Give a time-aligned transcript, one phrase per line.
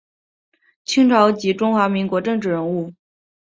[0.83, 2.91] 清朝及中华民国政治人物。